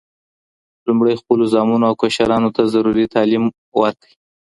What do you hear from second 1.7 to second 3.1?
او کشرانو ته ضروري